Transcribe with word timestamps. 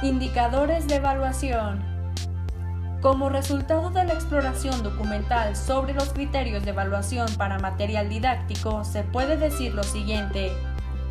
Indicadores 0.00 0.86
de 0.86 0.94
evaluación. 0.94 1.82
Como 3.02 3.30
resultado 3.30 3.90
de 3.90 4.04
la 4.04 4.12
exploración 4.12 4.84
documental 4.84 5.56
sobre 5.56 5.92
los 5.92 6.12
criterios 6.12 6.64
de 6.64 6.70
evaluación 6.70 7.26
para 7.36 7.58
material 7.58 8.08
didáctico, 8.08 8.84
se 8.84 9.02
puede 9.02 9.36
decir 9.36 9.74
lo 9.74 9.82
siguiente. 9.82 10.52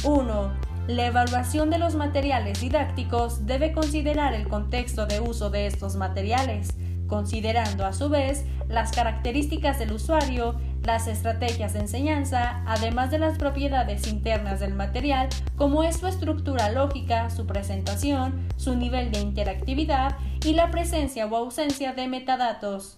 1. 0.06 0.54
La 0.88 1.06
evaluación 1.06 1.70
de 1.70 1.80
los 1.80 1.96
materiales 1.96 2.62
didácticos 2.62 3.46
debe 3.46 3.74
considerar 3.74 4.34
el 4.34 4.48
contexto 4.48 5.06
de 5.06 5.20
uso 5.20 5.50
de 5.50 5.68
estos 5.68 5.98
materiales, 5.98 6.70
considerando 7.08 7.86
a 7.86 7.92
su 7.92 8.08
vez 8.08 8.46
las 8.70 8.94
características 8.94 9.80
del 9.80 9.92
usuario, 9.92 10.62
las 10.88 11.08
estrategias 11.08 11.74
de 11.74 11.82
enseñanza, 11.82 12.64
además 12.66 13.12
de 13.12 13.20
las 13.20 13.38
propiedades 13.38 14.08
internas 14.08 14.62
del 14.62 14.74
material, 14.74 15.28
como 15.58 15.84
es 15.84 15.98
su 15.98 16.08
estructura 16.08 16.72
lógica, 16.72 17.30
su 17.30 17.46
presentación, 17.46 18.48
su 18.56 18.74
nivel 18.74 19.12
de 19.12 19.20
interactividad 19.20 20.16
y 20.46 20.54
la 20.54 20.72
presencia 20.72 21.28
o 21.28 21.36
ausencia 21.36 21.92
de 21.92 22.08
metadatos. 22.08 22.94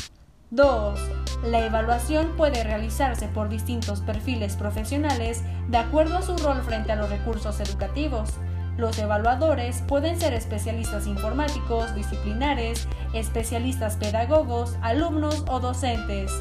2. 0.52 1.00
La 1.46 1.66
evaluación 1.66 2.38
puede 2.38 2.64
realizarse 2.64 3.28
por 3.28 3.50
distintos 3.50 4.02
perfiles 4.02 4.56
profesionales 4.56 5.44
de 5.68 5.78
acuerdo 5.78 6.20
a 6.20 6.22
su 6.22 6.38
rol 6.38 6.62
frente 6.62 6.92
a 6.92 6.96
los 6.96 7.10
recursos 7.10 7.60
educativos. 7.60 8.36
Los 8.78 9.00
evaluadores 9.00 9.82
pueden 9.88 10.20
ser 10.20 10.34
especialistas 10.36 11.08
informáticos, 11.08 11.96
disciplinares, 11.96 12.88
especialistas 13.14 13.96
pedagogos, 13.96 14.78
alumnos 14.82 15.44
o 15.50 15.60
docentes. 15.60 16.32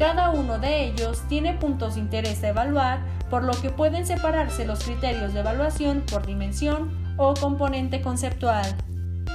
Cada 0.00 0.30
uno 0.30 0.58
de 0.58 0.86
ellos 0.86 1.20
tiene 1.28 1.52
puntos 1.52 1.94
de 1.94 2.00
interés 2.00 2.42
a 2.42 2.48
evaluar, 2.48 3.00
por 3.28 3.44
lo 3.44 3.52
que 3.52 3.68
pueden 3.68 4.06
separarse 4.06 4.64
los 4.64 4.82
criterios 4.82 5.34
de 5.34 5.40
evaluación 5.40 6.04
por 6.10 6.24
dimensión 6.24 6.90
o 7.18 7.34
componente 7.34 8.00
conceptual. 8.00 8.64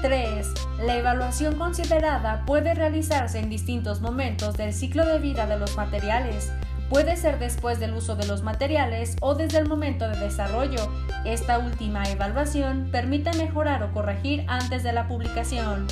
3. 0.02 0.48
La 0.84 0.98
evaluación 0.98 1.59
considerada 1.59 2.45
puede 2.48 2.73
realizarse 2.73 3.38
en 3.38 3.52
distintos 3.52 4.02
momentos 4.02 4.58
del 4.58 4.73
ciclo 4.73 5.06
de 5.06 5.20
vida 5.20 5.45
de 5.45 5.59
los 5.59 5.78
materiales. 5.78 6.52
Puede 6.89 7.16
ser 7.16 7.38
después 7.38 7.80
del 7.80 7.94
uso 7.94 8.16
de 8.16 8.26
los 8.26 8.42
materiales 8.42 9.17
o 9.22 9.36
desde 9.36 9.59
el 9.59 9.70
momento 9.70 10.09
de 10.09 10.17
desarrollo. 10.17 10.92
Esta 11.26 11.59
última 11.59 12.09
evaluación 12.09 12.89
permite 12.92 13.32
mejorar 13.38 13.84
o 13.84 13.94
corregir 13.94 14.44
antes 14.48 14.82
de 14.82 14.94
la 14.94 15.08
publicación. 15.08 15.86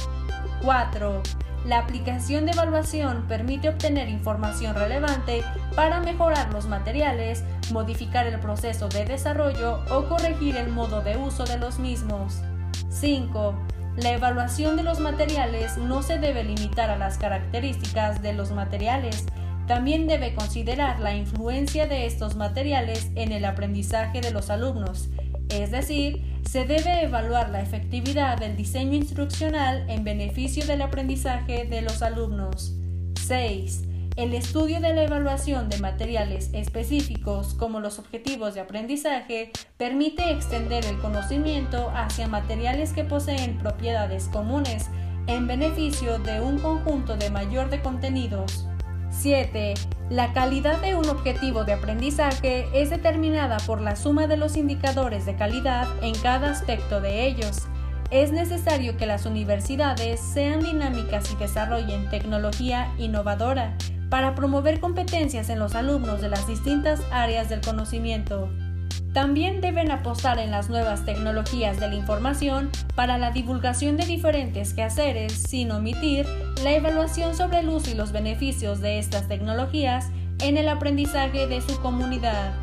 4. 0.64 1.22
La 1.66 1.80
aplicación 1.80 2.46
de 2.46 2.52
evaluación 2.52 3.26
permite 3.28 3.70
obtener 3.70 4.10
información 4.10 4.76
relevante 4.76 5.44
para 5.76 6.02
mejorar 6.02 6.52
los 6.52 6.66
materiales, 6.68 7.44
modificar 7.72 8.28
el 8.28 8.40
proceso 8.40 8.90
de 8.90 9.06
desarrollo 9.06 9.80
o 9.90 10.10
corregir 10.10 10.58
el 10.58 10.70
modo 10.70 11.02
de 11.02 11.16
uso 11.16 11.46
de 11.46 11.58
los 11.58 11.80
mismos. 11.80 12.42
5. 12.90 13.56
La 13.96 14.12
evaluación 14.12 14.76
de 14.76 14.84
los 14.84 15.00
materiales 15.00 15.78
no 15.78 16.02
se 16.02 16.18
debe 16.18 16.44
limitar 16.44 16.90
a 16.90 16.98
las 16.98 17.18
características 17.18 18.22
de 18.22 18.34
los 18.34 18.52
materiales, 18.52 19.26
también 19.68 20.08
debe 20.08 20.36
considerar 20.36 21.00
la 21.00 21.16
influencia 21.16 21.88
de 21.88 22.06
estos 22.06 22.36
materiales 22.36 23.10
en 23.16 23.32
el 23.32 23.46
aprendizaje 23.46 24.20
de 24.20 24.32
los 24.32 24.50
alumnos, 24.50 25.10
es 25.48 25.72
decir, 25.72 26.33
se 26.54 26.66
debe 26.66 27.02
evaluar 27.02 27.50
la 27.50 27.62
efectividad 27.62 28.38
del 28.38 28.56
diseño 28.56 28.94
instruccional 28.94 29.90
en 29.90 30.04
beneficio 30.04 30.64
del 30.68 30.84
aprendizaje 30.84 31.66
de 31.66 31.82
los 31.82 32.04
alumnos. 32.04 32.76
6. 33.26 33.82
El 34.18 34.36
estudio 34.36 34.80
de 34.80 34.94
la 34.94 35.02
evaluación 35.02 35.68
de 35.68 35.80
materiales 35.80 36.52
específicos 36.54 37.56
como 37.56 37.80
los 37.80 37.98
objetivos 37.98 38.54
de 38.54 38.62
aprendizaje 38.62 39.52
permite 39.78 40.30
extender 40.30 40.86
el 40.86 41.00
conocimiento 41.00 41.90
hacia 41.96 42.28
materiales 42.28 42.94
que 42.94 43.04
poseen 43.04 43.58
propiedades 43.58 44.28
comunes 44.28 44.92
en 45.26 45.48
beneficio 45.48 46.20
de 46.20 46.40
un 46.40 46.60
conjunto 46.60 47.18
de 47.18 47.32
mayor 47.32 47.72
de 47.72 47.82
contenidos. 47.82 48.68
7. 49.10 49.74
La 50.10 50.34
calidad 50.34 50.82
de 50.82 50.96
un 50.96 51.08
objetivo 51.08 51.64
de 51.64 51.74
aprendizaje 51.74 52.68
es 52.74 52.90
determinada 52.90 53.58
por 53.66 53.80
la 53.80 53.96
suma 53.96 54.28
de 54.28 54.36
los 54.36 54.58
indicadores 54.58 55.26
de 55.26 55.36
calidad 55.36 55.88
en 56.02 56.14
cada 56.16 56.52
aspecto 56.52 57.00
de 57.00 57.26
ellos. 57.26 57.68
Es 58.12 58.32
necesario 58.32 58.98
que 58.98 59.06
las 59.06 59.26
universidades 59.26 60.20
sean 60.20 60.60
dinámicas 60.60 61.32
y 61.32 61.36
desarrollen 61.38 62.10
tecnología 62.10 62.94
innovadora 62.98 63.78
para 64.10 64.36
promover 64.36 64.80
competencias 64.82 65.50
en 65.50 65.58
los 65.58 65.74
alumnos 65.74 66.22
de 66.22 66.30
las 66.30 66.46
distintas 66.48 67.02
áreas 67.10 67.50
del 67.50 67.62
conocimiento. 67.62 68.50
También 69.14 69.62
deben 69.62 69.92
apostar 69.92 70.40
en 70.40 70.50
las 70.50 70.72
nuevas 70.72 71.06
tecnologías 71.06 71.80
de 71.80 71.88
la 71.88 71.94
información 71.94 72.72
para 72.96 73.20
la 73.20 73.30
divulgación 73.30 73.96
de 73.96 74.08
diferentes 74.08 74.74
quehaceres, 74.74 75.34
sin 75.34 75.70
omitir 75.70 76.26
la 76.64 76.72
evaluación 76.72 77.36
sobre 77.36 77.60
el 77.60 77.70
uso 77.70 77.92
y 77.92 77.94
los 77.94 78.12
beneficios 78.12 78.82
de 78.82 78.98
estas 78.98 79.28
tecnologías 79.28 80.10
en 80.42 80.58
el 80.58 80.68
aprendizaje 80.68 81.46
de 81.46 81.62
su 81.62 81.80
comunidad. 81.80 82.54